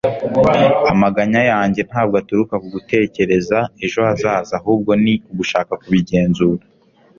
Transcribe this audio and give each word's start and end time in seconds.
Amaganya 0.91 1.41
yanjye 1.51 1.81
ntabwo 1.89 2.15
aturuka 2.21 2.55
ku 2.61 2.67
gutekereza 2.75 3.57
ejo 3.83 3.99
hazaza 4.07 4.53
ahubwo 4.59 4.91
ni 5.03 5.13
ugushaka 5.31 5.73
kubigenzura.” 5.81 6.63